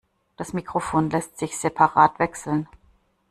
[0.35, 2.67] Das Mikrofon lässt sich separat wechseln.